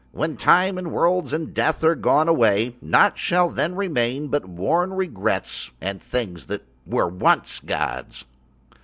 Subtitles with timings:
[0.13, 4.93] When Time and worlds and death are gone away nought shall then remain but worn
[4.95, 8.25] regrets and Things that were once gods.